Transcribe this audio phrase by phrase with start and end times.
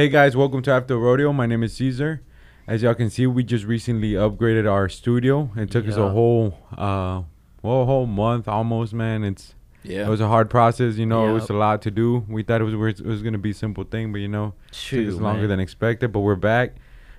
[0.00, 1.30] Hey guys, welcome to After Rodeo.
[1.30, 2.22] My name is Caesar.
[2.66, 5.50] As y'all can see, we just recently upgraded our studio.
[5.54, 6.08] It took us a Yeah.
[6.10, 7.20] whole, uh,
[7.60, 9.24] well, a whole month almost, man.
[9.24, 10.06] It's Yeah.
[10.06, 10.96] it was a hard process.
[10.96, 11.50] You know, it was Yep.
[11.50, 12.24] a lot to do.
[12.30, 14.74] We thought it was it was gonna be a simple thing, but you know, it
[14.74, 15.48] Shoot, took us longer man.
[15.50, 16.12] than expected.
[16.12, 16.76] But we're back.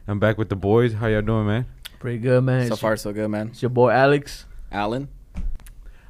[0.08, 0.94] I'm back with the boys.
[0.96, 1.68] How y'all doing, man?
[2.00, 2.66] Pretty good, man.
[2.66, 3.50] so It's far, your- so good, man.
[3.50, 4.48] it's your boy Alex.
[4.72, 5.08] Alan.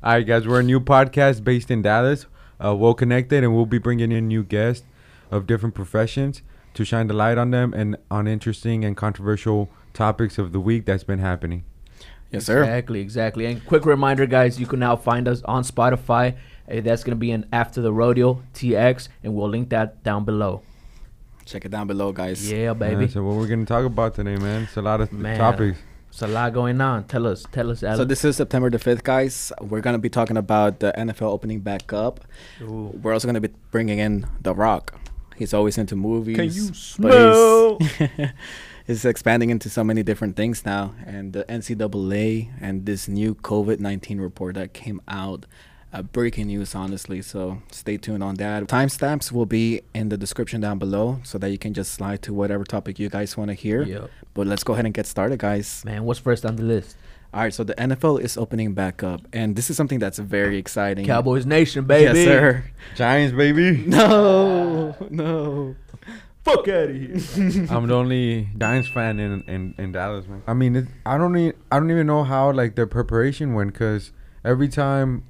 [0.01, 2.27] All right, guys, we're a new podcast based in Dallas,
[2.63, 4.85] uh, well connected, and we'll be bringing in new guests
[5.29, 6.43] of different professions
[6.73, 10.85] to shine the light on them and on interesting and controversial topics of the week
[10.85, 11.63] that's been happening.
[12.31, 12.63] Yes, sir.
[12.63, 13.45] Exactly, exactly.
[13.45, 16.37] And quick reminder, guys, you can now find us on Spotify.
[16.71, 20.61] Uh, that's gonna be an After the Rodeo TX, and we'll link that down below.
[21.43, 22.49] Check it down below, guys.
[22.49, 23.05] Yeah, baby.
[23.05, 24.63] Yeah, so what we're gonna talk about today, man?
[24.63, 25.37] It's a lot of Man.
[25.37, 25.79] topics.
[26.11, 27.05] It's a lot going on.
[27.05, 27.97] Tell us, tell us, Alex.
[27.97, 29.53] So this is September the 5th, guys.
[29.61, 32.19] We're going to be talking about the NFL opening back up.
[32.61, 32.91] Ooh.
[33.01, 34.93] We're also going to be bringing in The Rock.
[35.35, 36.35] He's always into movies.
[36.35, 37.79] Can you smell?
[38.87, 40.93] He's expanding into so many different things now.
[41.05, 45.45] And the NCAA and this new COVID 19 report that came out.
[45.93, 47.21] Uh, breaking news, honestly.
[47.21, 48.63] So stay tuned on that.
[48.67, 52.33] Timestamps will be in the description down below so that you can just slide to
[52.33, 53.83] whatever topic you guys want to hear.
[53.83, 54.09] Yep.
[54.33, 55.83] But let's go ahead and get started, guys.
[55.83, 56.95] Man, what's first on the list?
[57.33, 60.57] All right, so the NFL is opening back up, and this is something that's very
[60.57, 61.05] exciting.
[61.05, 62.19] Cowboys Nation, baby.
[62.19, 62.65] Yes, sir.
[62.95, 63.77] Giants, baby.
[63.87, 65.75] No, no.
[66.43, 67.15] Fuck out of here.
[67.69, 70.41] I'm the only Giants fan in in, in Dallas, man.
[70.47, 73.71] I mean, it, I don't even I don't even know how like their preparation went
[73.73, 74.11] because
[74.43, 75.23] every time,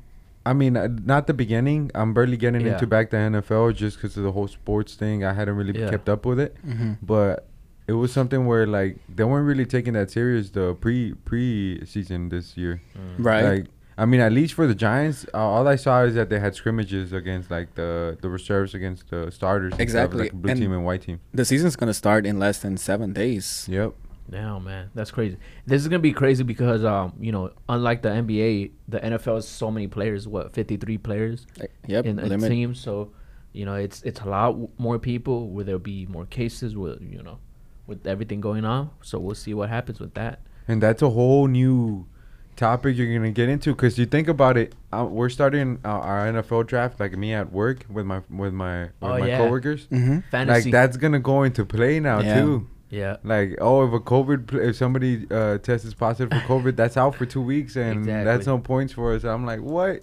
[0.46, 1.92] I mean, uh, not the beginning.
[1.94, 2.74] I'm barely getting Yeah.
[2.74, 5.24] into back the NFL just because of the whole sports thing.
[5.26, 5.90] I hadn't really Yeah.
[5.92, 6.94] kept up with it, Mm-hmm.
[7.04, 7.46] but
[7.92, 12.30] it was something where like they weren't really taking that serious the pre pre season
[12.30, 12.82] this year.
[13.18, 13.44] Right.
[13.52, 13.66] Like,
[13.98, 16.54] I mean, at least for the Giants, uh, all I saw is that they had
[16.56, 19.72] scrimmages against like the the reserves against the starters.
[19.72, 21.20] and stuff, Exactly, like blue and- team and white team.
[21.34, 23.68] the season's gonna start in less than seven days.
[23.70, 23.94] Yep.
[24.30, 25.36] Now, man, that's crazy.
[25.66, 29.48] This is gonna be crazy because um, you know, unlike the NBA, the NFL has
[29.48, 30.28] so many players.
[30.28, 32.06] What, fifty three players Like, Yep.
[32.06, 32.50] in a limit.
[32.50, 32.74] team?
[32.74, 33.12] So,
[33.52, 35.50] you know, it's it's a lot w- more people.
[35.54, 36.78] Will there be more cases?
[36.82, 37.40] Will you know,
[37.88, 38.90] with everything going on?
[39.02, 40.40] So we'll see what happens with that.
[40.68, 42.08] And that's a whole new
[42.56, 44.76] topic you're gonna get into because you think about it.
[44.94, 48.84] Uh, we're starting uh, our NFL draft like me at work with my with my
[48.84, 49.38] with Oh, my yeah.
[49.38, 49.88] coworkers.
[49.88, 50.20] Mm-hmm.
[50.30, 50.66] Fantasy.
[50.66, 52.42] Like that's gonna go into play now Yeah.
[52.42, 52.68] too.
[52.90, 53.18] Yeah.
[53.24, 57.16] Like oh, if a COVID, pl- if somebody uh, tests positive for COVID, that's out
[57.16, 58.24] for two weeks, and Exactly.
[58.26, 59.24] that's no points for us.
[59.24, 60.02] I'm like, what?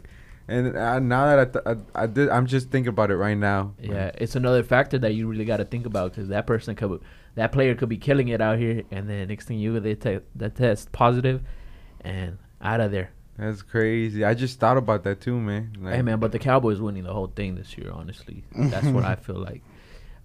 [0.49, 3.37] And uh, now that I, th- I, I did, I'm just thinking about it right
[3.37, 3.75] now.
[3.81, 7.03] Yeah, it's another factor that you really got to think about because that person could,
[7.35, 10.21] that player could be killing it out here, and then next thing you they te-
[10.37, 11.43] that test positive,
[12.01, 13.11] and out of there.
[13.37, 14.25] That's crazy.
[14.25, 15.77] I just thought about that too, man.
[15.79, 17.91] Like, hey man, but the Cowboys winning the whole thing this year.
[17.93, 19.63] Honestly, that's what I feel like.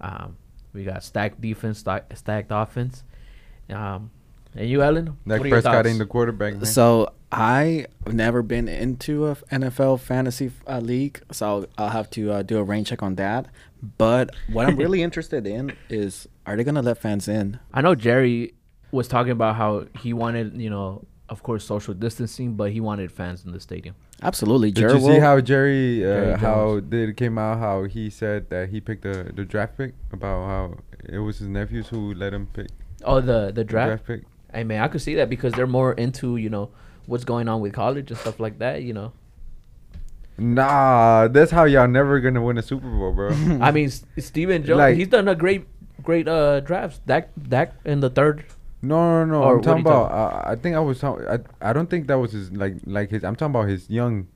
[0.02, 0.38] Um,
[0.74, 3.04] we got stacked defense, stack, stacked offense.
[3.70, 4.10] Um,
[4.56, 5.90] and you, Ellen, Dak what are your Prescott thoughts?
[5.90, 6.54] ain't the quarterback.
[6.56, 6.66] Man.
[6.66, 12.10] So I've never been into a f- NFL fantasy uh, league, so I'll, I'll have
[12.12, 13.48] to uh, do a rain check on that.
[13.98, 17.60] But what I'm really interested in is, are they gonna let fans in?
[17.74, 18.54] I know Jerry
[18.92, 23.12] was talking about how he wanted, you know, of course, social distancing, but he wanted
[23.12, 23.96] fans in the stadium.
[24.22, 27.58] Absolutely, Did Jared you see how Jerry, uh, Jerry how did it came out?
[27.60, 30.78] How he said that he picked the the draft pick about how
[31.10, 32.68] it was his nephews who let him pick
[33.04, 33.88] Oh, the the the draft.
[33.90, 34.22] draft pick.
[34.54, 36.70] Hey man, I could see that because they're more into you know
[37.06, 38.84] what's going on with college and stuff like that.
[38.84, 39.12] You know,
[40.38, 43.30] Nah, that's how y'all never gonna win a Super Bowl, bro.
[43.62, 45.66] I mean, S- Stephen Jones, Like- he's done a great,
[46.02, 47.00] great uh drafts.
[47.06, 48.46] Dak, Dak in the third.
[48.82, 49.44] No, no, no.
[49.44, 50.12] Or I'm what talking are you about.
[50.12, 51.00] Uh, I think I was.
[51.00, 53.24] Talk- I I don't think that was his like like his.
[53.24, 54.28] I'm talking about his young.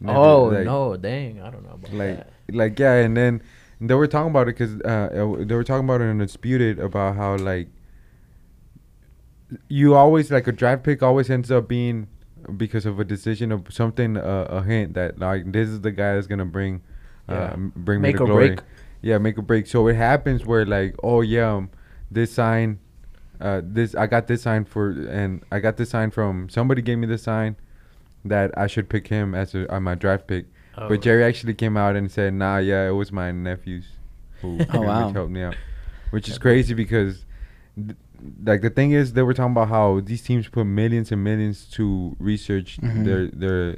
[0.00, 2.28] nephew, oh like, no, dang, I don't know about Like that.
[2.54, 3.42] like yeah, and then
[3.80, 6.78] they were talking about it because uh, uh, they were talking about it in disputed
[6.78, 7.68] about how like
[9.68, 12.06] you always like a draft pick always ends up being
[12.56, 16.14] because of a decision of something uh, a hint that like this is the guy
[16.14, 16.82] that's gonna bring
[17.28, 17.56] uh, Yeah.
[17.76, 18.48] bring Make me glory.
[18.48, 18.60] break.
[19.02, 19.66] Yeah, make a break.
[19.66, 21.70] So it happens where like oh yeah, um,
[22.10, 22.78] this sign,
[23.40, 26.98] uh, this I got this sign for and I got this sign from somebody gave
[26.98, 27.56] me this sign
[28.24, 30.46] that I should pick him as a, on my draft pick.
[30.76, 33.86] Oh, But Jerry actually came out and said, "Nah, yeah, it was my nephews
[34.42, 35.12] who Oh, wow.
[35.12, 35.56] helped me out,"
[36.10, 37.24] which is crazy because,
[37.76, 37.96] th-
[38.44, 41.64] like, the thing is, they were talking about how these teams put millions and millions
[41.72, 43.04] to research Mhm.
[43.04, 43.76] their their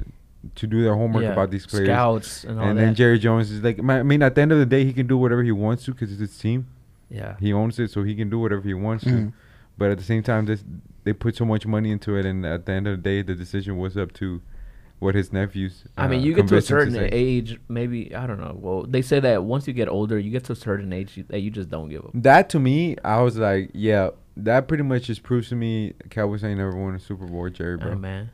[0.55, 1.85] to do their homework yeah, about these players.
[1.87, 2.83] scouts and all and that.
[2.85, 5.05] then Jerry Jones is like, I mean, at the end of the day, he can
[5.05, 6.65] do whatever he wants to because it's his team.
[7.11, 9.09] yeah, He owns it, so he can do whatever he wants to.
[9.11, 9.33] Mhm.
[9.77, 10.63] But at the same time, this
[11.03, 13.35] they put so much money into it, and at the end of the day, the
[13.35, 14.41] decision was up to
[14.99, 15.83] what his nephews.
[15.97, 17.09] I mean, uh, you get to a certain say.
[17.11, 18.55] age, maybe I don't know.
[18.59, 21.25] Well, they say that once you get older, you get to a certain age you-
[21.29, 24.09] that you just don't give up That to me, I was like, yeah,
[24.45, 27.55] that pretty much just proves to me Cowboys ain't never won a Super Bowl, with
[27.55, 27.93] Jerry, bro.
[27.93, 28.29] Uh, man,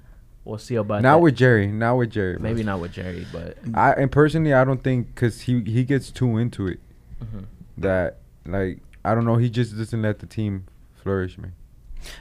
[0.45, 1.21] we'll see about not that.
[1.21, 2.33] with Jerry, not with Jerry.
[2.33, 2.43] bro.
[2.43, 6.11] maybe not with Jerry, but I and personally, I don't think because he he gets
[6.11, 6.79] too into it
[7.23, 7.45] mhm.
[7.77, 9.37] that like I don't know.
[9.37, 10.65] He just doesn't let the team
[10.95, 11.53] flourish, man.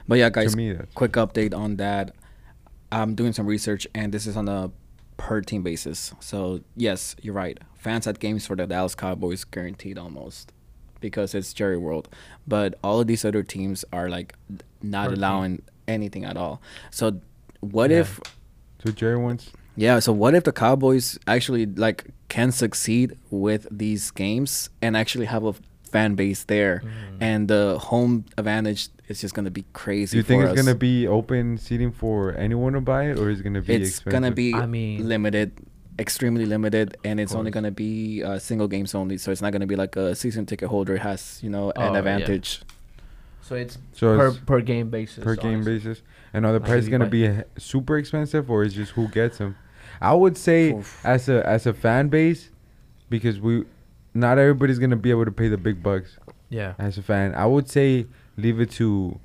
[0.07, 2.15] But yeah, guys, to me, that's quick update on that.
[2.91, 4.71] I'm doing some research, and this is on a
[5.17, 6.13] per team basis.
[6.19, 7.57] So yes, you're right.
[7.75, 10.51] Fans at games for the Dallas Cowboys guaranteed almost
[10.99, 12.07] because it's Jerry World.
[12.47, 14.33] But all of these other teams are like
[14.81, 15.23] not Per team.
[15.23, 16.61] allowing anything at all.
[16.91, 17.21] So
[17.61, 17.99] what Yeah.
[18.01, 18.19] if
[18.83, 19.51] so Jerry wants.
[19.75, 25.25] yeah, so what if the Cowboys actually like can succeed with these games and actually
[25.25, 25.53] have a
[25.83, 27.17] fan base there Mhm.
[27.21, 30.65] and the home advantage is just gonna be crazy Do you think for it's us.
[30.65, 33.89] gonna be open seating for anyone to buy it, or is it gonna be it's
[33.91, 34.11] expensive?
[34.11, 35.53] gonna be I mean- limited
[35.99, 39.65] extremely limited and it's only gonna be uh, single games only so it's not gonna
[39.65, 41.99] be like a season ticket holder has you know Oh, an yeah.
[41.99, 42.61] advantage
[43.41, 45.23] so it's so per it's per game basis.
[45.23, 45.77] per game honestly.
[45.79, 46.01] basis,
[46.33, 49.55] and are the Like, price gonna be super expensive, or is just who gets them?
[50.01, 50.99] I would say Oof.
[51.05, 52.49] as a as a fan base,
[53.09, 53.63] because we,
[54.13, 56.17] not everybody's gonna be able to pay the big bucks.
[56.49, 56.73] Yeah.
[56.77, 57.33] as a fan.
[57.35, 59.17] I would say leave it to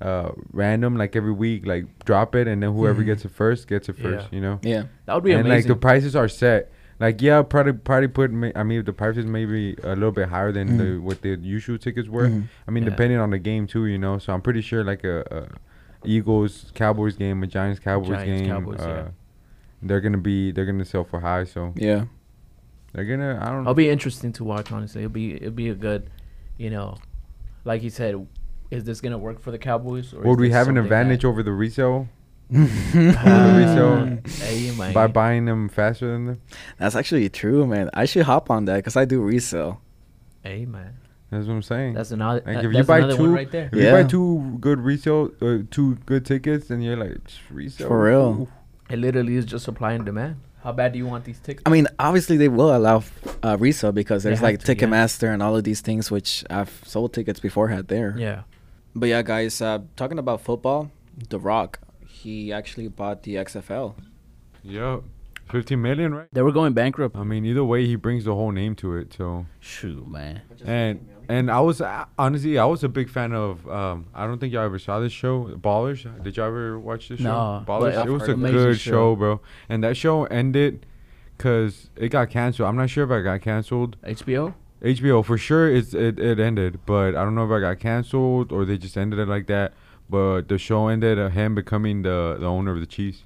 [0.00, 3.06] uh random like every week like drop it and then whoever Mhm.
[3.06, 4.34] gets it first gets it first Yeah.
[4.36, 6.70] you know yeah That would be and like the prices are set
[7.00, 10.52] like yeah probably probably put ma- i mean the prices maybe a little bit higher
[10.52, 11.00] than the Mhm.
[11.02, 12.44] what the usual tickets were Mhm.
[12.68, 12.90] i mean Yeah.
[12.90, 15.48] depending on the game too you know so i'm pretty sure like a, a
[16.06, 19.08] eagles cowboys game a giants cowboys Giants, game Cowboys, uh, yeah.
[19.82, 22.04] they're gonna be they're gonna sell for high so yeah
[22.92, 24.72] they're gonna i don't It'll be interesting to watch.
[24.72, 26.08] Honestly, it'll be it'll be a good,
[26.56, 26.96] you know,
[27.64, 28.26] like you said.
[28.70, 30.12] Is this gonna work for the Cowboys?
[30.14, 32.08] Or would we have an advantage that- over the resale
[32.54, 36.40] Uh, resale hey, by buying them faster than them
[36.78, 39.80] that's actually true man i should hop on that because i do resale
[40.44, 40.94] Hey man,
[41.30, 41.94] That's what I'm saying.
[41.94, 42.42] that's another.
[42.46, 43.68] like that- if you buy another one two, right there.
[43.72, 47.18] if you buy two good resale, uh, two good tickets, and you're like
[47.50, 48.42] resale For real.
[48.42, 48.48] Ooh.
[48.88, 50.36] It literally is just supply and demand.
[50.62, 51.64] How bad do you want these tickets?
[51.66, 53.02] i mean obviously they will allow
[53.42, 54.78] uh, resale because there's like to, yeah.
[54.78, 58.42] ticketmaster and all of these things which i've sold tickets before had there yeah.
[58.96, 60.90] But yeah guys uh, talking about football
[61.28, 63.94] the rock he actually bought the xfl
[64.68, 65.02] Yep,
[65.48, 66.26] fifteen million, right?
[66.32, 67.14] They were going bankrupt.
[67.14, 69.14] I mean, either way, he brings the whole name to it.
[69.16, 70.42] So, Shoot, man.
[70.64, 73.68] and and I was uh, honestly, I was a big fan of.
[73.68, 76.02] Um, I don't think y'all ever saw this show, Ballers.
[76.24, 77.24] Did y'all ever watch this show?
[77.60, 78.06] No, but Ballers.
[78.06, 78.90] It was a good show.
[78.90, 79.16] show.
[79.16, 79.40] bro.
[79.68, 80.84] And that show ended
[81.36, 82.68] because it got canceled.
[82.68, 83.96] I'm not sure if I got canceled.
[84.02, 84.52] HBO.
[84.86, 88.52] HBO for sure it's it, it ended, but I don't know if I got canceled
[88.52, 89.72] or they just ended it like that.
[90.08, 93.24] But the show ended uh, him becoming the the owner of the Chiefs,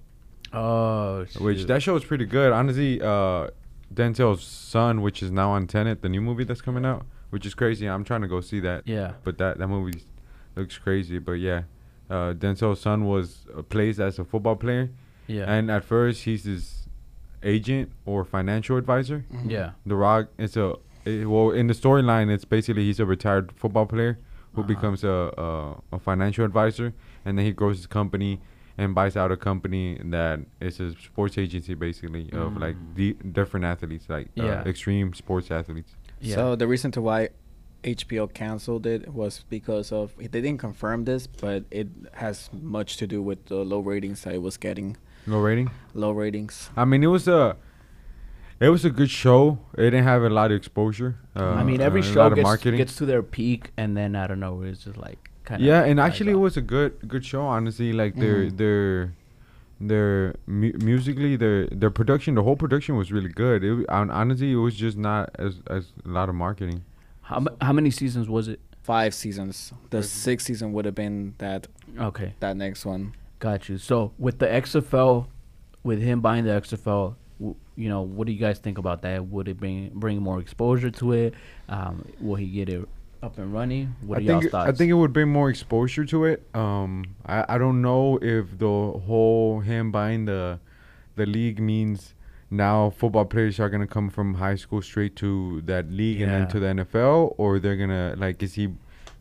[0.53, 2.53] Oh, which that show is pretty good.
[2.53, 3.49] Honestly, uh,
[3.93, 7.55] Denzel's son, which is now on Tenet, the new movie that's coming out, which is
[7.55, 7.87] crazy.
[7.87, 9.13] I'm trying to go see that, Yeah.
[9.25, 10.03] but that that movie
[10.57, 11.19] looks crazy.
[11.19, 11.63] But yeah,
[12.09, 14.91] uh, Denzel's son was uh, plays as a football player,
[15.27, 15.45] Yeah.
[15.53, 16.89] and at first he's his
[17.43, 19.25] agent or financial advisor.
[19.47, 19.73] yeah.
[19.87, 22.31] The Rock is a it, well in the storyline.
[22.31, 24.19] It's basically he's a retired football player
[24.55, 24.69] who Uh-huh.
[24.69, 26.93] becomes a, a a financial advisor,
[27.25, 28.41] and then he grows his company
[28.79, 32.95] and buys out a company that is a sports agency basically of like Mm.
[32.95, 34.63] the different athletes, like Yeah.
[34.65, 35.95] uh, extreme sports athletes.
[36.21, 36.35] Yeah.
[36.37, 37.29] So the reason to why
[37.85, 43.07] HBO canceled it was because of they didn't confirm this, but it has much to
[43.07, 44.97] do with the low ratings that it was getting.
[45.27, 45.71] Low rating.
[45.95, 46.71] Low ratings.
[46.77, 47.57] I mean, it was a.
[48.61, 49.59] It was a good show.
[49.75, 51.17] It didn't have a lot of exposure.
[51.35, 52.77] Uh, I mean, every uh, show gets, marketing.
[52.79, 55.67] gets to their peak, and then I don't know, it's just like kind of.
[55.67, 57.43] yeah, and actually, it was a good good show.
[57.43, 58.57] Honestly, like their Mhm.
[58.59, 59.13] their
[59.81, 63.65] their mu- musically their their production, the whole production was really good.
[63.65, 66.83] It honestly, it was just not as as a lot of marketing.
[67.23, 68.61] How, m- how many seasons was it?
[68.83, 69.73] Five seasons.
[69.91, 70.09] The Crazy.
[70.09, 71.67] sixth season would have been that
[71.99, 73.15] Okay, that next one.
[73.39, 73.79] got you.
[73.79, 75.29] So with the XFL,
[75.83, 77.15] with him buying the XFL, w-
[77.81, 79.27] you know, what do you guys think about that?
[79.27, 81.35] Would it bring bring more exposure to it?
[81.69, 82.87] Um, will he get it
[83.23, 83.95] up and running?
[84.03, 84.69] What I are think y'all's it- thoughts?
[84.69, 86.43] I think it would bring more exposure to it.
[86.55, 90.59] Um, I, I don't know if the whole him buying the
[91.17, 92.15] the league means
[92.51, 96.49] now football players are gonna come from high school straight to that league and then
[96.49, 98.69] to the NFL, or they're gonna like is he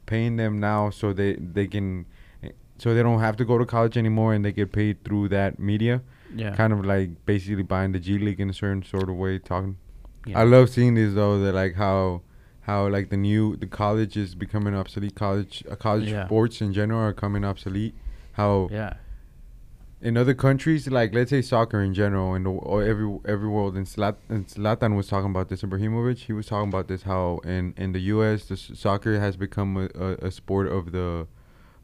[0.06, 2.06] paying them now so they they can
[2.80, 5.60] so they don't have to go to college anymore and they get paid through that
[5.60, 6.02] media,
[6.36, 9.40] yeah, kind of like basically buying the G League in a certain sort of way.
[9.40, 9.78] Talking,
[10.26, 10.40] yeah.
[10.40, 11.40] I love seeing this though.
[11.42, 12.22] That like how
[12.62, 15.16] how like the new the college is becoming obsolete.
[15.16, 16.26] College uh, college Yeah.
[16.26, 17.96] sports in general are coming obsolete.
[18.34, 18.94] How yeah,
[20.02, 23.86] in other countries, like let's say soccer in general, and or every every world, and
[23.86, 25.62] Zlat, and Zlatan was talking about this.
[25.62, 27.04] Ibrahimovic, he was talking about this.
[27.04, 28.46] How in in the U.S.
[28.46, 31.28] the s- soccer has become a, a, a sport of the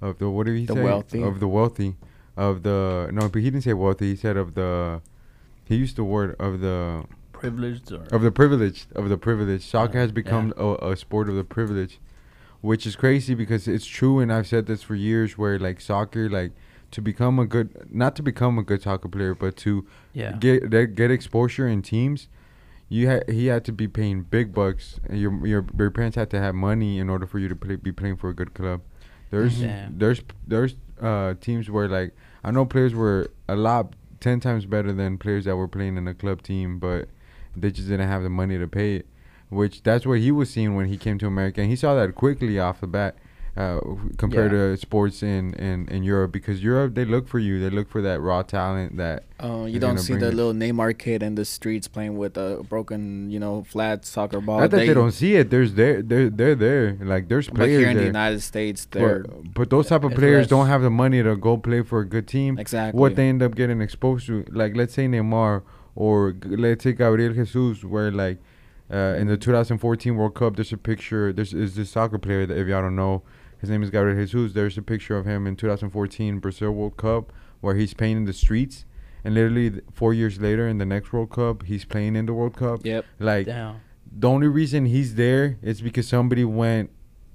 [0.02, 0.84] of the what did he The say?
[0.84, 1.24] wealthy.
[1.24, 1.96] of the wealthy,
[2.38, 4.12] of the no, but he didn't say wealthy.
[4.12, 5.02] He said of the.
[5.64, 9.64] He used the word of the Privileged or of the privileged of the privileged.
[9.64, 11.98] Soccer Uh, has become a, a sport of the privileged,
[12.62, 15.38] which is crazy because it's true, and I've said this for years.
[15.38, 16.52] Where like soccer, like
[16.92, 20.32] to become a good, not to become a good soccer player, but to yeah.
[20.40, 22.30] get get exposure in teams,
[22.90, 25.00] you had he had to be paying big bucks.
[25.10, 27.76] and Your your your parents had to have money in order for you to play,
[27.76, 28.82] be playing for a good club.
[29.30, 29.90] There's Yeah.
[29.92, 32.16] there's there's uh teams where like
[32.46, 36.08] I know players were a lot ten times better than players that were playing in
[36.08, 37.10] a club team, but
[37.58, 39.08] they just didn't have the money to pay it.
[39.50, 42.14] Which that's what he was seeing when he came to America, and he saw that
[42.14, 43.16] quickly off the bat.
[43.58, 43.80] Uh,
[44.18, 44.58] compared Yeah.
[44.76, 48.02] to sports in, in, in Europe, because Europe they look for you, they look for
[48.02, 50.34] that raw talent that Uh, you don't see the it.
[50.34, 54.60] little Neymar kid in the streets playing with a broken, you know, flat soccer ball.
[54.60, 55.50] Not that they, don't see it.
[55.52, 56.98] There's there, they're they're there.
[57.02, 57.72] Like there's players.
[57.78, 58.04] But here in the.
[58.04, 61.38] United States, they're but, but those type of players less- don't have the money to
[61.38, 62.60] go play for a good team.
[62.60, 65.62] exactly What they end up getting exposed to, like let's say Neymar
[65.96, 68.40] or let's say Gabriel Jesus, where like
[68.92, 71.32] uh, in the 2014 World Cup, there's a picture.
[71.32, 73.24] There's is this soccer player that if y'all don't know,
[73.60, 74.54] his name is Gabriel Jesus.
[74.54, 77.32] There's a picture of him in 2014 Brazil World Cup
[77.62, 78.86] where he's playing in the streets,
[79.24, 82.34] and literally th- four years later in the next World Cup, he's playing in the
[82.34, 82.86] World Cup.
[82.86, 83.06] Yep.
[83.20, 83.78] Like Damn.
[84.12, 86.90] the only reason he's there is because somebody went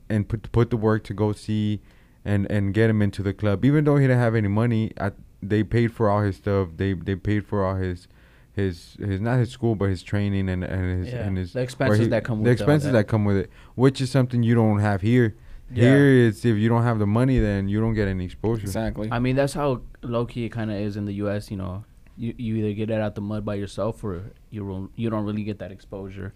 [0.08, 1.80] and put put the work to go see
[2.24, 3.64] and and get him into the club.
[3.64, 5.12] Even though he didn't have any money, I,
[5.42, 6.68] they paid for all his stuff.
[6.76, 8.06] They they paid for all his
[8.52, 11.20] his his not his school but his training and and his Yeah.
[11.26, 12.92] and his The expenses he- that come the with all expenses that.
[12.92, 15.34] that come with it, which is something you don't have here.
[15.72, 15.84] Yeah.
[15.84, 18.62] Here is if you don't have the money, then you don't get any exposure.
[18.62, 19.08] Exactly.
[19.10, 21.50] I mean, that's how low key it kind of is in the U.S.
[21.50, 21.84] You know,
[22.16, 25.24] you, you either get it out the mud by yourself or you don't, you don't
[25.24, 26.34] really get that exposure.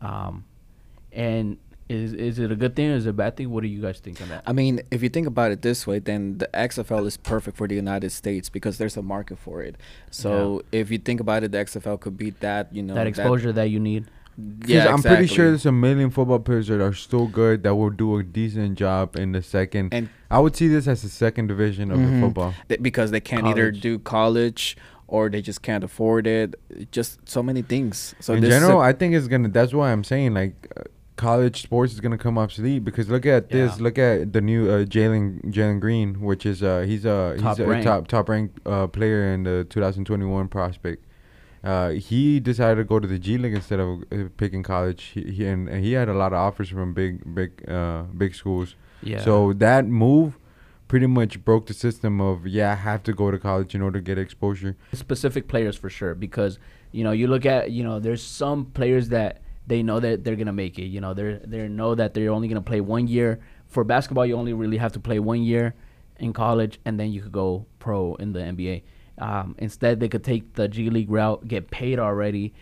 [0.00, 0.44] Um,
[1.12, 3.50] and is is it a good thing or is it a bad thing?
[3.50, 4.42] What do you guys think on that?
[4.46, 7.68] I mean, if you think about it this way, then the XFL is perfect for
[7.68, 9.76] the United States because there's a market for it.
[10.10, 12.74] So if you think about it, the XFL could be that.
[12.74, 14.06] You know, that exposure that you need.
[14.66, 17.90] Yeah, I'm pretty sure there's a million football players that are still good that will
[17.90, 19.92] do a decent job in the second.
[19.94, 22.20] And I would see this as the second division of Mhm.
[22.20, 22.54] the football.
[22.68, 24.76] th- because they can't either do college
[25.06, 26.54] or they just can't afford it.
[26.90, 28.14] Just so many things.
[28.20, 29.48] So in general, I think it's gonna.
[29.48, 30.82] That's why I'm saying like, uh,
[31.16, 33.78] college sports is gonna come obsolete because look at this.
[33.80, 37.64] Look at the new uh, Jalen Jalen Green, which is uh he's a Top he's
[37.66, 37.86] a ranked.
[37.86, 41.04] top top ranked uh, player in the 2021 prospect.
[41.64, 45.04] Uh, he decided to go to the G League instead of uh, picking college.
[45.14, 48.34] He, he and, and he had a lot of offers from big big uh big
[48.34, 48.74] schools.
[49.02, 49.22] Yeah.
[49.24, 50.38] So that move
[50.88, 53.98] pretty much broke the system of yeah, I have to go to college in order
[53.98, 54.76] to get exposure.
[54.92, 56.58] specific players for sure because
[56.92, 60.36] you know you look at you know there's some players that they know that they're
[60.36, 63.40] gonna make it you know they're they know that they're only gonna play one year
[63.66, 65.74] for basketball you only really have to play one year
[66.18, 68.82] in college and then you could go pro in the NBA
[69.18, 72.52] um, instead they could take the G League route get paid already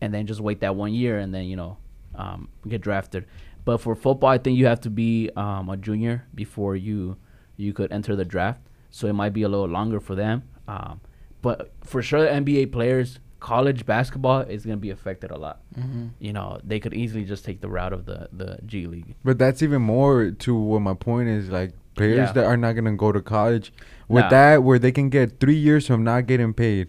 [0.00, 1.76] and then just wait that one year and then you know
[2.14, 3.24] um, get drafted
[3.64, 7.16] but for football I think you have to be um, a junior before you
[7.56, 11.00] you could enter the draft so it might be a little longer for them um,
[11.42, 15.60] but for sure, NBA players, college basketball is gonna be affected a lot.
[15.78, 16.10] Mhm.
[16.18, 19.14] You know, they could easily just take the route of the the G League.
[19.24, 21.48] But that's even more to what my point is.
[21.48, 22.32] Like players Yeah.
[22.32, 23.72] that are not gonna go to college,
[24.10, 24.30] with Nah.
[24.30, 26.88] that where they can get three years from not getting paid,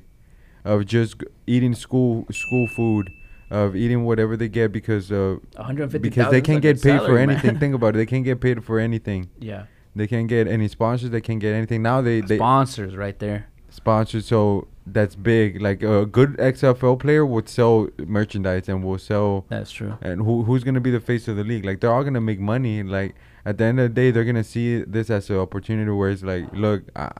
[0.65, 1.15] of just
[1.47, 3.09] eating school school food,
[3.49, 7.57] of eating whatever they get because of 150 because they can't get paid for anything.
[7.59, 7.97] Think about it.
[7.97, 9.29] They can't get paid for anything.
[9.39, 9.63] yeah,
[9.95, 11.09] They can't get any sponsors.
[11.11, 11.81] They can't get anything.
[11.83, 13.47] Now they they sponsors right there.
[13.69, 14.23] sponsored.
[14.23, 15.61] So that's big.
[15.61, 17.87] Like a good XFL player would sell
[18.17, 19.93] merchandise and will sell That's true.
[20.01, 21.65] and who who's gonna be the face of the league?
[21.65, 22.81] Like they're all gonna make money.
[22.83, 23.13] Like
[23.45, 26.23] at the end of the day, they're gonna see this as an opportunity where it's
[26.23, 27.11] like, look, I,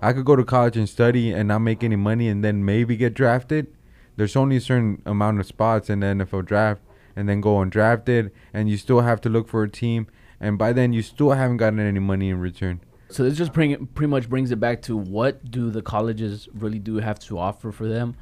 [0.00, 2.96] I could go to college and study and not make any money, and then maybe
[2.96, 3.68] get drafted.
[4.16, 6.82] There's only a certain amount of spots in the NFL draft,
[7.16, 10.06] and then go undrafted, and you still have to look for a team,
[10.40, 12.80] and by then you still haven't gotten any money in return.
[13.10, 16.78] So this just bring pretty much brings it back to what do the colleges really
[16.78, 18.16] do have to offer for them,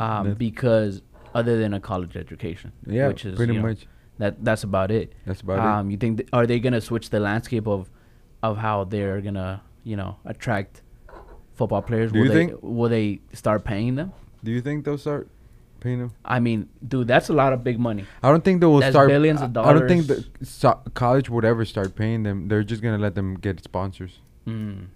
[0.00, 1.00] um, because
[1.34, 3.86] other than a college education, Yeah, which is pretty you know, much.
[4.18, 5.12] That that's about it.
[5.26, 5.64] That's about it.
[5.64, 7.90] um, you think th- are they gonna switch the landscape of
[8.42, 10.82] of how they're gonna you know attract
[11.54, 12.12] football players?
[12.12, 14.12] Do will you they think- will they start paying them?
[14.44, 15.28] Do you think they'll start
[15.80, 16.12] paying them?
[16.24, 18.04] I mean, dude, that's a lot of big money.
[18.22, 19.08] I don't think they will That's start.
[19.08, 19.68] billions of dollars.
[19.70, 22.48] I don't think the so- college would ever start paying them.
[22.48, 24.20] They're just gonna let them get sponsors.
[24.46, 24.86] Mm.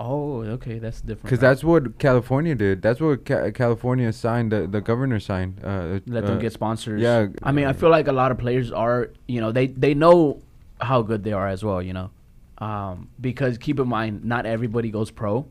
[0.00, 1.24] Oh, okay, that's different.
[1.24, 1.48] Because route.
[1.48, 2.82] that's what California did.
[2.82, 4.52] That's what Ca- California signed.
[4.52, 5.60] The, the governor signed.
[5.62, 7.02] Uh, let uh, them get sponsors.
[7.02, 9.94] yeah, I mean, I feel like a lot of players are, you know, they they
[9.94, 10.40] know
[10.80, 12.10] how good they are as well, you know,
[12.58, 15.48] um, because keep in mind, not everybody goes pro.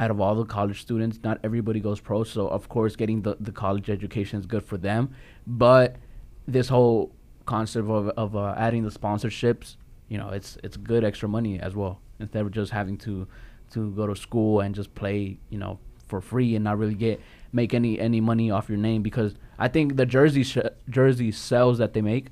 [0.00, 2.24] Out of all the college students, not everybody goes pro.
[2.24, 5.14] So of course, getting the, the college education is good for them.
[5.46, 5.94] But
[6.48, 7.12] this whole
[7.46, 9.76] concept of of uh, adding the sponsorships,
[10.08, 13.28] you know, it's it's good extra money as well instead of just having to
[13.70, 17.20] to go to school and just play, you know, for free and not really get
[17.52, 20.58] make any any money off your name because I think the jersey sh-
[20.88, 22.26] jersey sales that they make,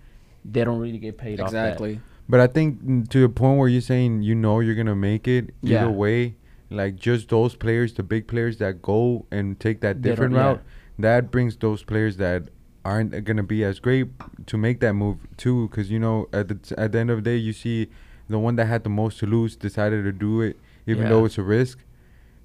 [0.45, 1.67] they don't really get paid off that.
[1.73, 2.01] Exactly.
[2.29, 5.27] But I think mm, to the point where you're saying you know you're gonna make
[5.29, 5.83] it Yeah.
[5.85, 6.37] either way,
[6.71, 10.35] like just those players, the big players that go and take that They don't- different
[10.35, 10.43] yeah.
[10.47, 10.63] route,
[10.99, 12.49] that brings those players that
[12.85, 14.09] aren't gonna be as great
[14.47, 15.69] to make that move too.
[15.69, 17.89] Because you know at the t- at the end of the day, you see
[18.29, 21.09] the one that had the most to lose decided to do it, even Yeah.
[21.11, 21.79] though it's a risk.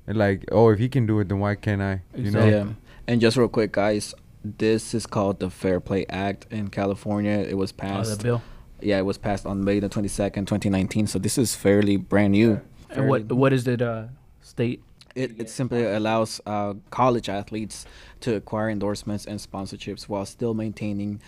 [0.06, 2.02] And like, oh, if he can do it, then why can't I?
[2.16, 2.46] You know.
[2.46, 2.68] Yeah.
[3.08, 7.32] And just real quick, guys, this is called the Fair Play Act in California.
[7.50, 7.94] It was passed.
[7.94, 8.18] Oh, passed.
[8.20, 8.42] the bill.
[8.82, 11.08] yeah, it was passed on May the 22nd, 2019.
[11.08, 12.60] So this is fairly brand new.
[12.90, 13.82] And what what is it?
[13.82, 14.06] Uh,
[14.42, 14.82] state.
[15.16, 17.86] It, it simply allows uh, college athletes
[18.22, 21.22] to acquire endorsements and sponsorships while still maintaining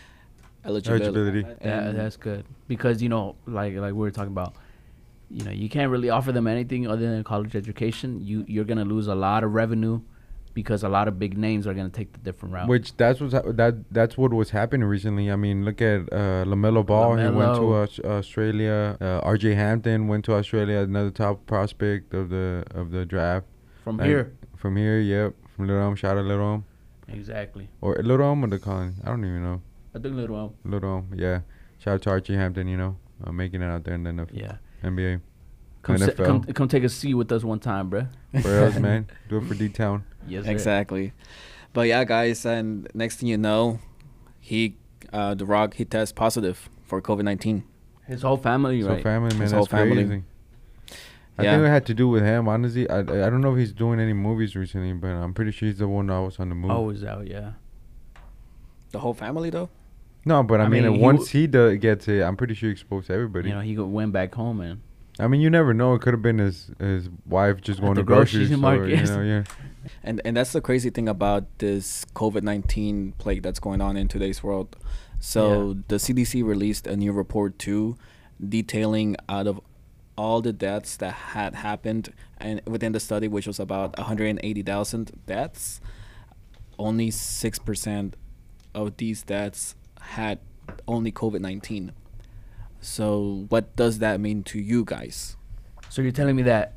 [0.66, 1.06] eligibility.
[1.06, 1.46] Eligibility.
[1.64, 4.56] Yeah, that's good because you know, like like we were talking about,
[5.30, 8.22] you know, you can't really offer them anything other than a college education.
[8.22, 10.02] You you're gonna lose a lot of revenue
[10.54, 12.68] because a lot of big names are gonna take the different route.
[12.68, 15.32] Which that's what that that's what was happening recently.
[15.32, 17.18] I mean, look at uh, LaMelo Ball.
[17.18, 18.06] He went to LaMelo.
[18.06, 18.98] Australia.
[19.02, 19.56] Uh, R.J.
[19.56, 20.78] Hampton went to Australia.
[20.80, 23.46] Another top prospect of the of the draft.
[23.84, 25.36] From here, From here, yep.
[25.56, 26.66] From Little Elm, shout out Little Elm.
[27.08, 27.70] exactly.
[27.82, 28.94] Or Little Elm or the Colony.
[29.04, 29.62] I don't even know.
[29.94, 31.42] I think little um, Little Elm, yeah.
[31.78, 32.34] Shout out to R.J.
[32.34, 34.58] Hampton, you know, uh, making it out there in the N- yeah.
[34.86, 35.22] NBA.
[35.82, 36.26] Come, sit, NFL.
[36.26, 38.08] come come take a seat with us one time, bruh.
[38.44, 39.08] Where else, man?
[39.30, 40.04] Do it for D Town.
[40.28, 40.52] Yes, sir.
[40.52, 41.14] Exactly.
[41.74, 43.80] But yeah, guys, and next thing you know,
[44.40, 44.78] he,
[45.14, 47.64] uh, The Rock, he tests positive for COVID 19.
[48.08, 49.04] His whole family, So right?
[49.04, 50.06] family, man, His that's whole family.
[50.06, 50.24] crazy.
[51.38, 51.52] I Yeah.
[51.56, 52.48] think it had to do with him.
[52.48, 55.68] Honestly, I I don't know if he's doing any movies recently, but I'm pretty sure
[55.68, 56.74] he's the one that was on the movie.
[56.74, 57.52] oh, is out, yeah.
[58.92, 59.70] The whole family, though?
[60.26, 62.56] No, but I, I mean, mean, he once w- he do, gets it, I'm pretty
[62.56, 63.50] sure he exposed to everybody.
[63.50, 64.82] You know, he go- went back home and
[65.20, 65.94] I mean, you never know.
[65.94, 68.88] It could have been his his wife just going to grocery grocery store.
[68.88, 69.44] You know, yeah.
[70.04, 74.08] And and that's the crazy thing about this COVID nineteen plague that's going on in
[74.08, 74.76] today's world.
[75.20, 77.96] So the CDC released a new report too,
[78.46, 79.62] detailing out of
[80.18, 85.82] all the deaths that had happened and within the study, which was about 180,000 deaths,
[86.80, 88.18] only six percent
[88.74, 89.76] of these deaths
[90.10, 90.40] had
[90.88, 91.92] only COVID nineteen.
[92.82, 95.38] So what does that mean to you guys?
[95.90, 96.74] so you're telling me that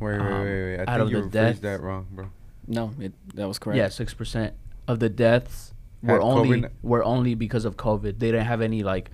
[0.00, 0.76] Wait, wait, Um, wait, wait.
[0.76, 2.30] I out think of you the rephrased deaths- that wrong, bro.
[2.66, 3.78] No, it that was correct.
[3.78, 4.54] Yeah, six percent
[4.86, 6.70] of the deaths were only COVID?
[6.82, 8.18] were only because of COVID.
[8.18, 9.10] They didn't have any like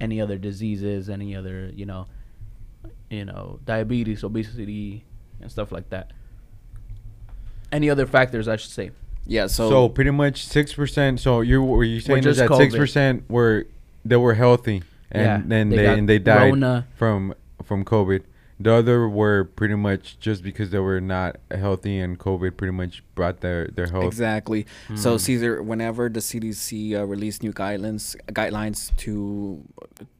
[0.00, 2.06] any other diseases, any other you know,
[3.10, 5.04] you know, diabetes, obesity,
[5.40, 6.12] and stuff like that.
[7.72, 8.90] Any other factors, I should say.
[9.26, 9.46] Yeah.
[9.46, 11.20] So, So, pretty much six percent.
[11.20, 13.66] So you were you saying is that six percent were
[14.04, 16.86] they were healthy and Yeah, then they they, and they died Rona.
[16.96, 18.22] from from COVID.
[18.60, 23.02] The other were pretty much just because they were not healthy and COVID pretty much
[23.14, 24.04] brought their their health.
[24.04, 24.66] Exactly.
[24.94, 25.18] So Hmm.
[25.18, 29.62] Caesar, whenever the CDC uh, released new guidelines guidelines to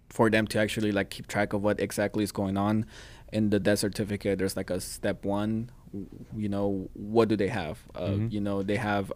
[0.09, 2.85] for them to actually like keep track of what exactly is going on
[3.33, 5.71] in the death certificate, there's like a step one.
[5.92, 7.78] W- You know, what do they have?
[7.94, 8.33] Uh, Mhm.
[8.33, 9.12] You know, they have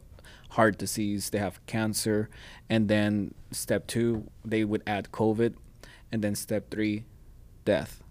[0.50, 2.28] heart disease, they have cancer,
[2.70, 5.54] and then step two, they would add COVID,
[6.12, 7.04] and then step three,
[7.64, 8.02] death.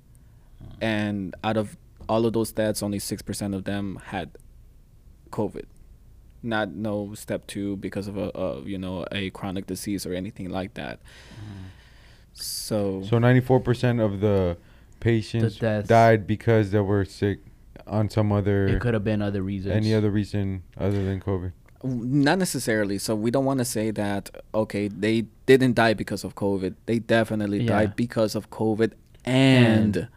[0.81, 1.77] And out of
[2.09, 4.31] all of those deaths, only six percent of them had
[5.31, 5.65] COVID
[6.43, 10.47] not no step two because of a, a you know a chronic disease or anything
[10.49, 10.99] like that.
[12.33, 14.57] So, So ninety four percent of the
[14.99, 15.87] patients deaths.
[15.87, 17.39] died because they were sick
[17.87, 19.75] on some other It could have been other reasons.
[19.75, 21.51] any other reason other than COVID.
[21.83, 22.97] not necessarily.
[22.97, 26.73] So we don't want to say that okay they didn't die because of COVID.
[26.87, 27.67] They definitely Yeah.
[27.77, 30.07] died because of COVID and, And-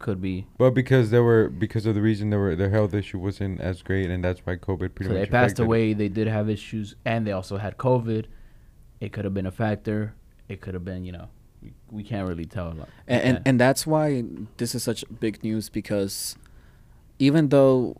[0.00, 0.46] could be.
[0.58, 3.80] But because they were because of the reason they were their health issue wasn't as
[3.82, 5.92] great, and that's why COVID pretty So much they passed affected away.
[5.94, 8.24] They did have issues, and they also had COVID.
[9.00, 10.14] It could have been a factor.
[10.48, 11.28] It could have been, you know,
[11.62, 12.88] we, we can't really tell a lot.
[13.06, 14.24] and, and and that's why
[14.58, 16.36] this is such big news because
[17.24, 17.96] even though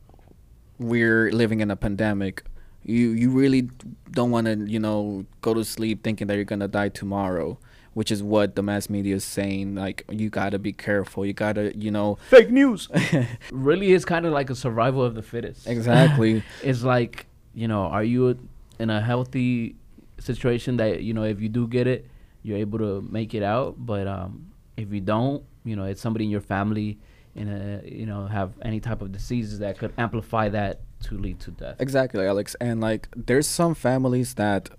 [0.78, 2.42] we're living in a pandemic
[2.84, 3.62] you you really
[4.10, 7.58] don't want to you know go to sleep thinking that you're gonna die tomorrow
[7.94, 9.76] which is what the mass media is saying.
[9.76, 11.24] Like you gotta be careful.
[11.24, 12.88] You gotta, you know, Fake news.
[13.50, 15.66] really, it's kind of like a survival of the fittest.
[15.66, 16.42] exactly.
[16.62, 18.36] it's like you know, are you
[18.78, 19.76] in a healthy
[20.18, 22.06] situation that you know if you do get it,
[22.42, 26.24] you're able to make it out, but um, if you don't, you know, it's somebody
[26.24, 26.98] in your family
[27.34, 31.40] in a you know have any type of diseases that could amplify that to lead
[31.40, 31.76] to death.
[31.80, 32.56] Exactly, Alex.
[32.60, 34.70] And like, there's some families that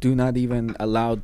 [0.00, 1.20] do not even allow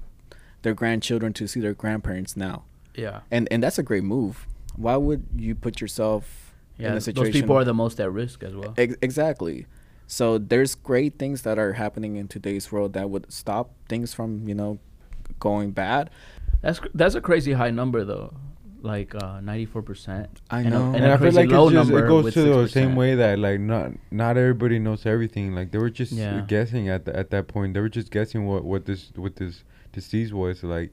[0.63, 4.47] their grandchildren to see their grandparents now, Yeah, and and that's a great move.
[4.77, 6.91] Why would you put yourself yeah.
[6.91, 7.33] in a situation?
[7.33, 8.75] Those people are the most at risk as well.
[8.77, 9.67] Ex- exactly.
[10.07, 14.49] So there's great things that are happening in today's world that would stop things from
[14.49, 14.79] you know
[15.41, 16.11] going bad.
[16.63, 18.35] That's that's a crazy high number though,
[18.95, 20.41] like uh, ninety four percent.
[20.51, 20.87] I And a- know.
[20.87, 22.69] and And a I feel like low it's just, it number goes with to the
[22.69, 25.55] same way that like not not everybody knows everything.
[25.59, 26.43] Like they were just Yeah.
[26.55, 27.75] guessing at the, at that point.
[27.75, 30.63] They were just guessing what what this what this disease was.
[30.63, 30.91] Like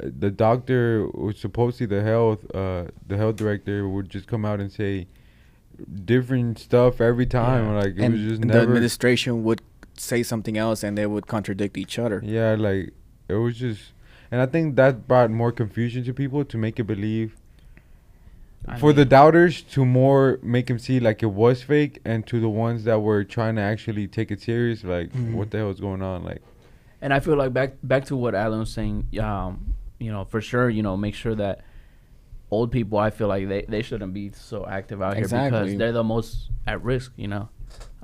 [0.00, 4.58] uh, the doctor was supposedly the health uh the health director would just come out
[4.60, 5.06] and say
[6.04, 7.64] different stuff every time.
[7.66, 7.74] Yeah.
[7.82, 8.60] Like it and was just the never.
[8.62, 9.62] administration would
[9.96, 12.20] say something else, and they would contradict each other.
[12.24, 12.90] Yeah, like
[13.28, 13.92] it was just,
[14.32, 17.36] and I think that brought more confusion to people to make it believe
[18.66, 22.40] I for the doubters to more make him see like it was fake, and to
[22.40, 25.34] the ones that were trying to actually take it serious, like Mhm.
[25.34, 26.24] what the hell is going on?
[26.24, 26.42] Like,
[27.02, 30.40] And I feel like back back to what Alan was saying, um, you know, for
[30.40, 31.60] sure, you know, make sure that
[32.50, 35.92] old people, I feel like they, they shouldn't be so active out here because they're
[35.92, 37.48] the most at risk, you know.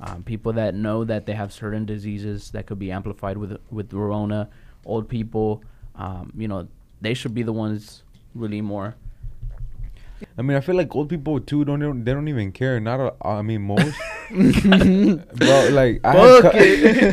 [0.01, 3.93] Um, people that know that they have certain diseases that could be amplified with with
[3.93, 4.49] Rona,
[4.85, 5.63] old people,
[5.99, 6.69] um, you know,
[7.01, 8.03] they should be the ones
[8.35, 8.95] really more.
[10.37, 12.81] I mean, I feel like old people too don't even- they don't even care.
[12.81, 13.97] Not a, I mean most,
[14.31, 15.69] bro.
[15.71, 16.43] Like I had,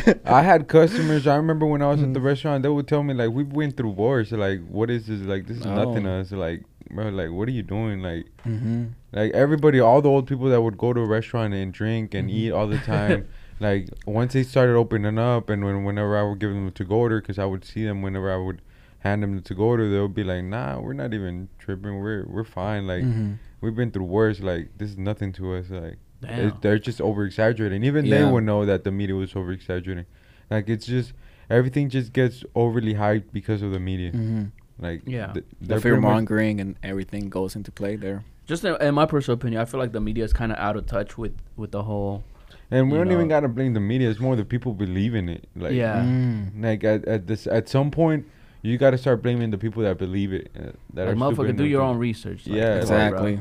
[0.04, 1.26] cu- I had customers.
[1.26, 3.76] I remember when I was at the restaurant, they would tell me like we went
[3.76, 4.32] through wars.
[4.32, 5.20] Like what is this?
[5.20, 6.20] Like this is nothing to Oh.
[6.20, 6.32] us.
[6.32, 8.02] Like bro, like what are you doing?
[8.02, 8.86] Like Mm-hmm.
[9.12, 12.28] Like everybody, all the old people that would go to a restaurant and drink and
[12.28, 12.32] Mhm.
[12.34, 13.28] eat all the time.
[13.60, 17.20] like once they started opening up, and when whenever I would give them to-go order,
[17.20, 18.62] because I would see them whenever I would
[19.06, 21.94] hand them the to-go order, they'll be like, "Nah, we're not even tripping.
[22.00, 22.86] We're we're fine.
[22.86, 23.32] Like Mm-hmm.
[23.60, 24.40] we've been through worse.
[24.40, 25.66] Like this is nothing to us.
[25.70, 27.84] Like it, they're just over exaggerating.
[27.84, 28.30] Even they Yeah.
[28.30, 30.06] would know that the media was over exaggerating.
[30.50, 31.12] Like it's just
[31.50, 34.10] everything just gets overly hyped because of the media.
[34.12, 34.44] Mm-hmm.
[34.78, 35.32] Like Yeah.
[35.32, 38.24] th- The fear mongering and everything goes into play there.
[38.46, 40.76] Just in, in my personal opinion, I feel like the media is kind of out
[40.76, 42.22] of touch with with the whole.
[42.70, 44.10] And we you don't even gotta blame the media.
[44.10, 45.42] It's more the people believe in it.
[45.54, 46.02] Like Yeah.
[46.02, 46.62] Mm.
[46.62, 48.26] Like at, at this at some point,
[48.66, 50.50] you got to start blaming the people that believe it.
[50.58, 52.46] Uh, that Like, are motherfucker, do your own research.
[52.46, 52.96] Like, Yeah, that's all.
[52.96, 53.40] Exactly.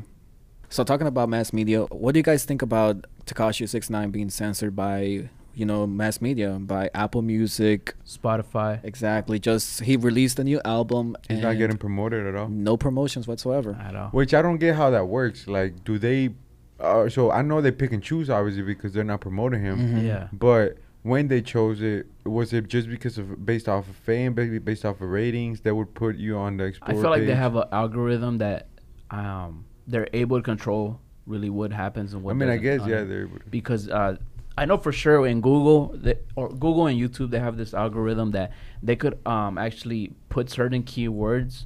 [0.69, 4.29] So talking about mass media, what do you guys think about Tekashi Six Nine being
[4.29, 7.93] censored by you know mass media by Apple Music?
[8.05, 8.83] Spotify.
[8.83, 9.39] Exactly.
[9.39, 11.15] Just he released a new album.
[11.27, 12.49] to- He's not getting promoted at all.
[12.49, 13.77] no promotions whatsoever.
[13.79, 14.09] At all.
[14.09, 15.47] Which I don't get how that works.
[15.47, 16.31] Like, do they?
[16.79, 19.77] Uh, so I know they pick and choose obviously because they're not promoting him.
[19.79, 20.03] Mhm.
[20.05, 20.27] Yeah.
[20.33, 24.83] But when they chose it, was it just because of based off of fame, based
[24.83, 27.65] off of ratings that would put you on the I feel like they have an
[27.71, 28.67] algorithm that
[29.11, 32.31] um they're able to control really what happens and what.
[32.31, 33.27] I mean, I guess yeah, they're.
[33.51, 34.17] because uh,
[34.57, 38.31] I know for sure in Google they, or Google and YouTube they have this algorithm
[38.31, 41.65] that they could um actually put certain keywords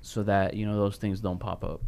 [0.00, 1.82] so that you know those things don't pop up.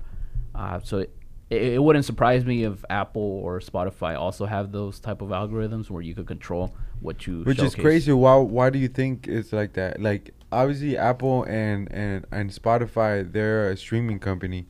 [0.55, 1.17] Uh, so it,
[1.51, 5.91] it, it wouldn't surprise me if Apple or Spotify also have those type of algorithms
[5.91, 7.43] where you could control what you.
[7.43, 8.13] Which is crazy.
[8.13, 8.37] Why?
[8.37, 10.01] Why do you think it's like that?
[10.01, 14.67] Like obviously, Apple and and and Spotify, they're a streaming company.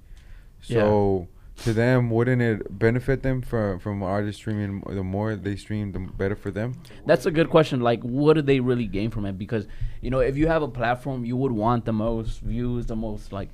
[0.62, 1.28] So
[1.64, 4.82] to them, wouldn't it benefit them from from artists streaming?
[4.86, 6.80] The more they stream, the better for them.
[7.06, 7.80] That's a good question.
[7.80, 9.38] Like, what do they really gain from it?
[9.38, 9.66] Because
[10.00, 13.32] you know, if you have a platform, you would want the most views, the most
[13.32, 13.50] like,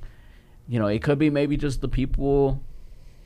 [0.69, 2.63] you know, it could be maybe just the people.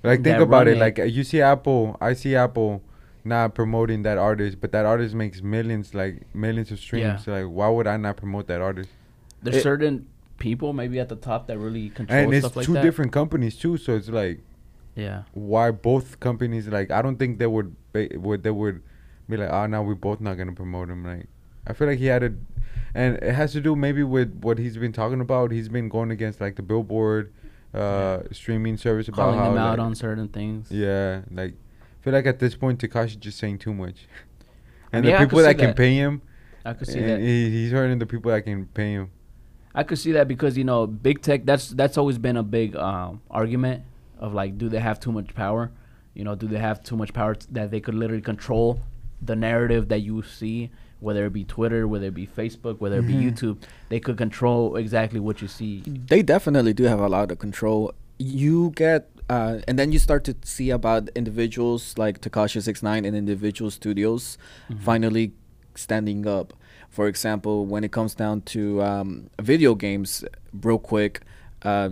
[0.02, 0.72] Like think about it.
[0.72, 2.82] run Like you see Apple, I see Apple
[3.24, 7.02] not promoting that artist, but that artist makes millions, like millions of streams.
[7.04, 7.16] Yeah.
[7.18, 8.88] So like, why would I not promote that artist?
[9.42, 10.06] There's It- certain
[10.38, 12.82] people maybe at the top that really control And it's like two that.
[12.82, 13.76] different companies too.
[13.76, 14.40] So it's like.
[14.96, 15.22] Yeah.
[15.32, 18.82] why both companies like I don't think they would ba- would they would
[19.28, 21.26] be like ah, oh now we're both not gonna promote him like
[21.66, 22.32] I feel like he had a
[22.92, 26.10] and it has to do maybe with what he's been talking about he's been going
[26.10, 27.32] against like the Billboard
[27.74, 30.70] uh streaming service about Calling how them out like- on certain things.
[30.70, 31.54] yeah like
[32.00, 34.06] I feel like at this point Tekashi just saying too much
[34.92, 35.76] and mean, the I people see that can that.
[35.76, 36.22] pay him
[36.64, 37.20] I could see that.
[37.20, 39.10] he, he's hurting the people that can pay him
[39.72, 41.44] I could see that because you know, big tech.
[41.44, 43.84] That's that's always been a big um, argument
[44.18, 45.70] of like, do they have too much power?
[46.12, 48.80] You know, do they have too much power t- that they could literally control
[49.22, 53.06] the narrative that you see whether it be Twitter, whether it be Facebook, whether it
[53.06, 53.32] be Mhm.
[53.32, 53.56] YouTube,
[53.88, 55.82] they could control exactly what you see.
[55.86, 57.92] They definitely do have a lot of control.
[58.18, 63.04] You get, uh, and then you start to see about individuals like Tekashi Six Nine
[63.04, 64.36] and individual studios
[64.68, 64.78] Mhm.
[64.80, 65.32] finally
[65.74, 66.52] standing up.
[66.90, 70.24] For example, when it comes down to um, video games,
[70.62, 71.20] real quick,
[71.62, 71.90] uh,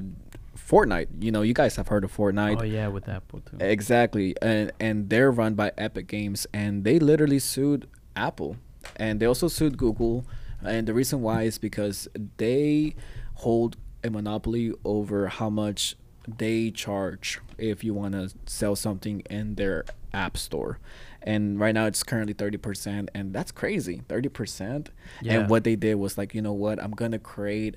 [0.57, 1.09] Fortnite.
[1.21, 2.59] You know, you guys have heard of Fortnite.
[2.61, 3.57] Oh yeah, with Apple too.
[3.61, 8.57] Exactly, and and they're run by Epic Games, and they literally sued Apple,
[8.97, 10.25] and they also sued Google,
[10.65, 12.95] and the reason why is because they
[13.35, 15.97] hold a monopoly over how much
[16.27, 20.79] they charge if you want to sell something in their app store,
[21.23, 24.91] and right now it's currently thirty percent, and that's crazy, thirty percent.
[25.23, 25.35] Yeah.
[25.35, 27.77] And what they did was like, you know what, I'm gonna create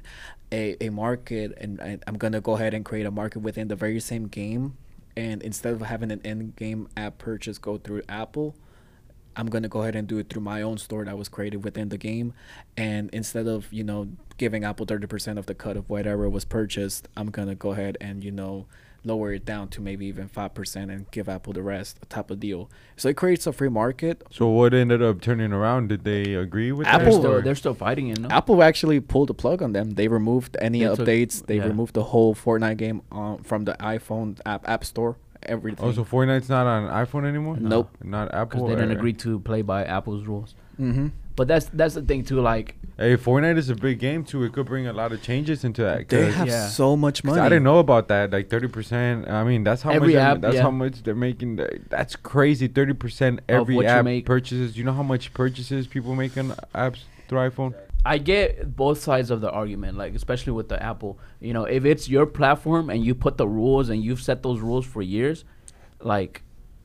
[0.52, 3.76] a, a market, and I, I'm gonna go ahead and create a market within the
[3.76, 4.78] very same game
[5.18, 8.56] and instead of having an in-game app purchase go through Apple,
[9.36, 11.90] I'm gonna go ahead and do it through my own store that was created within
[11.90, 12.34] the game,
[12.78, 17.08] and instead of you know giving Apple 30% of the cut of whatever was purchased,
[17.16, 18.66] I'm gonna go ahead and you know
[19.04, 22.30] lower it down to maybe even five percent and give Apple the rest, a type
[22.30, 22.70] of deal.
[22.98, 24.22] So it creates a free market.
[24.30, 25.90] So what ended up turning around?
[25.90, 27.14] Did they agree with They're Apple- that?
[27.20, 28.20] still, or- they're still fighting it.
[28.20, 28.28] No?
[28.30, 29.92] Apple actually pulled the plug on them.
[29.92, 31.44] They removed any They took- updates.
[31.46, 31.66] They yeah.
[31.68, 35.18] removed the whole Fortnite game um, from the iPhone app app store.
[35.44, 35.84] Everything.
[35.86, 37.58] Oh, so Fortnite's not on iPhone anymore?
[37.58, 37.70] No.
[37.70, 37.98] Nope.
[38.04, 38.62] Not Apple.
[38.62, 40.56] because they didn't agree to play by Apple's rules.
[40.80, 41.08] mm-hmm.
[41.38, 42.42] But that's that's the thing too.
[42.42, 44.44] Like Hey, Fortnite is a big game too.
[44.44, 46.08] It could bring a lot of changes into that.
[46.10, 46.68] They 'cause- have Yeah.
[46.68, 47.40] so much money.
[47.40, 48.32] I didn't know about that.
[48.32, 49.30] Like thirty percent.
[49.30, 50.14] I mean, that's how Every much.
[50.16, 50.62] they're- app, that's yeah.
[50.62, 51.60] how much they're making.
[51.90, 52.68] That's crazy.
[52.68, 54.26] Thirty percent every what you app make.
[54.26, 54.78] purchases.
[54.78, 57.00] You know how much purchases people make on apps
[57.30, 57.74] through iPhone?
[58.04, 61.20] I get both sides of the argument, like especially with the Apple.
[61.40, 64.60] You know, if it's your platform and you put the rules and you've set those
[64.60, 65.46] rules for years,
[66.00, 66.42] like,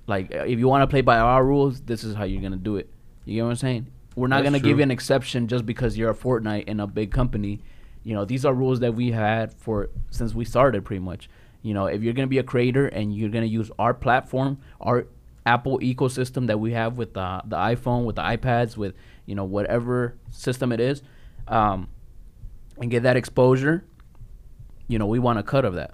[0.06, 2.56] like uh, if you want to play by our rules, this is how you're gonna
[2.56, 2.90] do it.
[3.24, 3.86] You get what I'm saying?
[4.14, 6.86] We're not That's gonna give you an exception just because you're a Fortnite and a
[6.86, 7.60] big company.
[8.04, 11.28] You know, these are rules that we had for since we started, pretty much.
[11.62, 15.06] You know, if you're gonna be a creator and you're gonna use our platform, our
[15.46, 18.94] Apple ecosystem that we have with the the iPhone, with the iPads, with
[19.26, 21.02] you know whatever system it is,
[21.48, 21.88] um,
[22.80, 23.84] and get that exposure,
[24.88, 25.92] you know, we want a cut of that.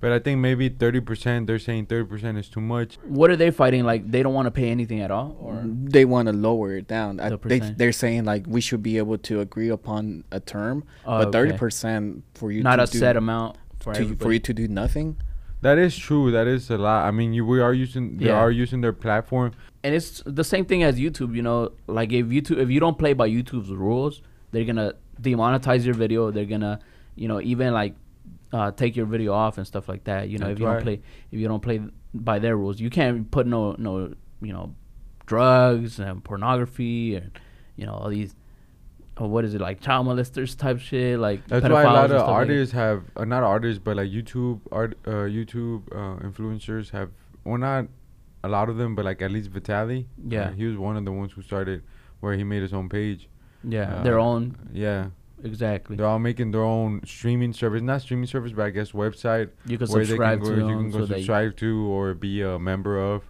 [0.00, 1.48] But I think maybe thirty percent.
[1.48, 2.98] They're saying thirty percent is too much.
[3.02, 3.82] What are they fighting?
[3.84, 6.86] Like they don't want to pay anything at all, or they want to lower it
[6.86, 7.18] down.
[7.18, 7.78] I, The they percent.
[7.78, 11.32] they're saying like we should be able to agree upon a term, Oh, but okay.
[11.38, 14.54] thirty percent for you not to a do, set amount for to, for you to
[14.54, 15.16] do nothing.
[15.62, 16.30] That is true.
[16.30, 17.04] That is a lot.
[17.04, 18.18] I mean, you we are using.
[18.18, 18.38] They Yeah.
[18.38, 19.50] are using their platform.
[19.88, 21.34] And it's the same thing as YouTube.
[21.34, 24.20] You know, like if YouTube, if you don't play by YouTube's rules,
[24.50, 26.30] they're gonna demonetize your video.
[26.30, 26.80] They're gonna,
[27.14, 27.94] you know, even like
[28.52, 30.28] uh, take your video off and stuff like that.
[30.28, 30.74] You know, That's if you right.
[30.74, 31.80] don't play, if you don't play
[32.12, 34.74] by their rules, you can't put no, no, you know,
[35.24, 37.30] drugs and pornography and
[37.76, 38.34] you know all these.
[39.16, 42.10] Oh, what is it like child molesters type shit like That's why a lot of
[42.10, 46.90] stuff like artists have, uh, not artists, but like YouTube art, uh, YouTube uh, influencers
[46.90, 47.10] have,
[47.42, 47.86] well, not
[48.44, 50.06] a lot of them, but like at least Vitaly.
[50.26, 50.48] Yeah.
[50.48, 51.82] uh, he was one of the ones who started
[52.20, 53.28] where he made his own page.
[53.64, 55.08] yeah uh, their own Yeah,
[55.42, 59.50] exactly they're all making their own streaming service, not streaming service, but I guess website
[59.66, 62.14] you can where subscribe they can to go, you can go so subscribe to or
[62.14, 63.22] be a member of,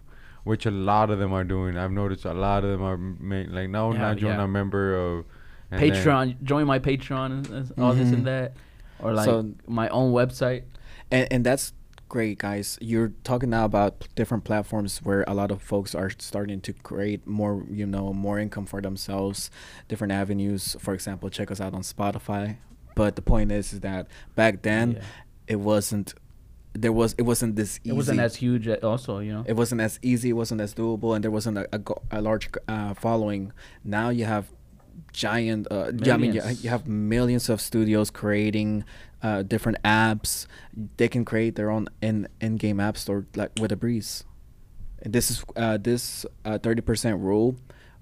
[0.43, 1.77] which a lot of them are doing.
[1.77, 4.43] I've noticed a lot of them are ma- like, no, Yeah, not join yeah.
[4.43, 5.25] a member of.
[5.71, 8.13] and then- Patreon, join my Patreon and, and all this Mhm.
[8.13, 8.53] and that,
[8.99, 10.63] or like So- my own website.
[11.11, 11.73] And and that's
[12.09, 12.77] great, guys.
[12.81, 17.25] You're talking now about different platforms where a lot of folks are starting to create
[17.27, 19.49] more, you know, more income for themselves,
[19.87, 20.75] different avenues.
[20.79, 22.57] For example, check us out on Spotify.
[22.95, 25.01] But the point is, is that back then Yeah.
[25.47, 26.13] it wasn't.
[26.73, 27.89] There was it wasn't this easy.
[27.91, 29.43] It wasn't as huge, uh, also, you know.
[29.47, 32.49] it wasn't as easy, it wasn't as doable, and there wasn't a, a, a large
[32.67, 33.51] uh, following.
[33.83, 34.51] Now you have
[35.13, 38.83] giant, uh, yeah, I mean, you, you have millions of studios creating
[39.23, 40.47] uh, different apps.
[40.97, 44.23] They can create their own in in-game app store like with a breeze.
[45.01, 46.25] And this is uh, this
[46.61, 47.55] thirty percent rule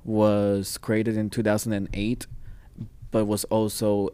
[0.04, 2.28] was created in two thousand and eight,
[3.12, 4.10] but was also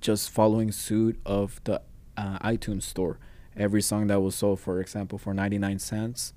[0.00, 1.80] just following suit of the
[2.16, 3.18] uh, iTunes store.
[3.56, 6.32] Every song that was sold, for example, for 99 cents,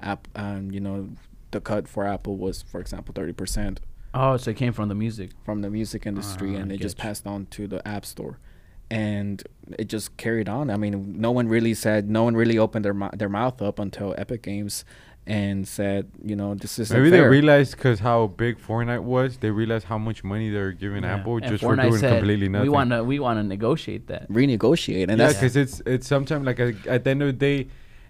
[0.00, 1.10] app, um, you know,
[1.52, 3.78] the cut for Apple was, for example, 30%
[4.12, 5.30] Oh, so it came from the music.
[5.44, 8.38] from the music industry, Ah, and it just passed on to the App Store,
[8.94, 9.42] and
[9.82, 10.64] it just carried on.
[10.74, 10.94] I mean,
[11.26, 14.84] no one really said, no one really opened their their mouth up until Epic Games,
[15.26, 19.50] and said, you know, this is Maybe they realized because how big Fortnite was, they
[19.50, 21.14] realized how much money they're giving Yeah.
[21.16, 22.70] Apple And just for Fortnite doing said, completely nothing.
[22.70, 24.28] We want to we want to negotiate that.
[24.40, 27.40] renegotiate, and yeah, that's because it's it's sometimes like a, at the end of the
[27.50, 27.58] day,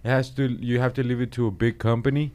[0.05, 2.25] it has to you have to leave it to a big company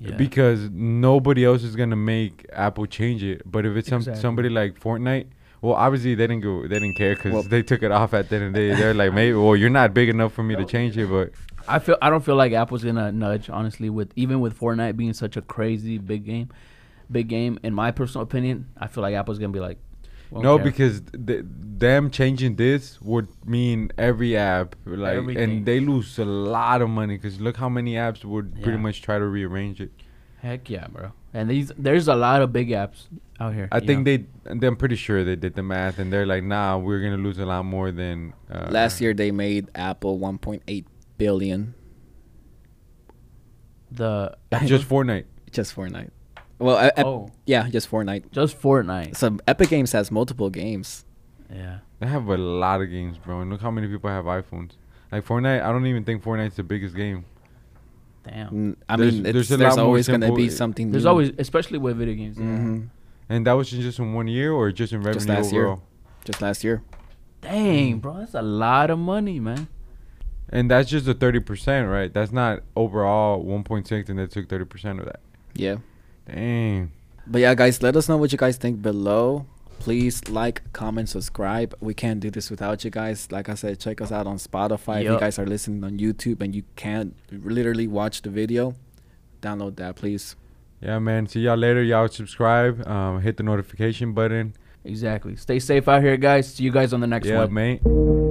[0.00, 0.16] Yeah.
[0.24, 0.60] because
[1.08, 2.34] nobody else is gonna make
[2.66, 3.38] Apple change it.
[3.54, 5.26] But if it's some somebody like Fortnite,
[5.60, 8.28] well, obviously they didn't go, they didn't care because Well- they took it off at
[8.28, 8.74] the end of the day.
[8.74, 11.32] They're like, maybe, well, you're not big enough for me to change it, but
[11.66, 15.12] I feel I don't feel like Apple's gonna nudge honestly with even with Fortnite being
[15.12, 16.48] such a crazy big game,
[17.10, 17.58] big game.
[17.62, 19.78] In my personal opinion, I feel like Apple's gonna be like,
[20.32, 25.42] no, care." because th- them changing this would mean every app, like, Everything.
[25.42, 29.02] and they lose a lot of money because look how many apps would pretty much
[29.02, 29.90] try to rearrange it.
[30.40, 31.12] heck yeah, bro.
[31.34, 33.08] And these there's a lot of big apps
[33.40, 33.68] out here.
[33.70, 34.16] I think know?
[34.16, 37.16] they, and I'm pretty sure they did the math, and they're like, nah, we're gonna
[37.22, 40.84] lose a lot more than uh, Last year they made Apple 1.8
[41.16, 41.74] billion
[43.90, 45.24] the just Fortnite.
[45.50, 46.10] just Fortnite.
[46.58, 48.30] Well, uh, Ep- oh yeah, just Fortnite.
[48.32, 49.16] just Fortnite.
[49.16, 51.04] So Epic Games has multiple games.
[51.52, 51.78] Yeah.
[52.00, 53.40] They have a lot of games, bro.
[53.40, 54.72] And look how many people have iPhones.
[55.10, 57.24] Like Fortnite, I don't even think Fortnite's the biggest game.
[58.24, 58.76] Damn.
[58.88, 60.90] I There's- mean, there's it's, a there's, always going to be something.
[60.90, 61.10] There's new.
[61.10, 62.36] always, especially with video games.
[62.38, 62.88] yeah.
[63.28, 65.66] And that was just in one year, or just in revenue Just last year.
[65.66, 65.82] overall.
[66.24, 66.82] just last year.
[67.40, 68.00] Dang, mm.
[68.00, 69.68] bro, that's a lot of money, man.
[70.48, 72.12] And that's just the thirty percent, right?
[72.12, 75.20] That's not overall one point six, and they took thirty percent of that.
[75.54, 75.76] Yeah.
[76.26, 76.92] Dang.
[77.26, 79.44] But yeah, guys, let us know what you guys think below.
[79.78, 81.74] Please like, comment, subscribe.
[81.80, 83.30] We can't do this without you guys.
[83.30, 85.02] Like I said, check us out on Spotify.
[85.02, 88.74] If you guys are listening on YouTube and you can't literally watch the video,
[89.40, 90.34] download that, please.
[90.80, 91.26] Yeah, man.
[91.26, 91.82] See y'all later.
[91.82, 92.86] Y'all subscribe.
[92.86, 94.54] Um, hit the notification button.
[94.84, 95.36] Exactly.
[95.36, 96.54] Stay safe out here, guys.
[96.54, 97.52] See you guys on the next yeah, one.
[97.52, 98.27] mate.